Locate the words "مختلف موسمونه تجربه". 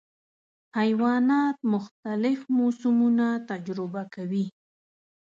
1.73-4.03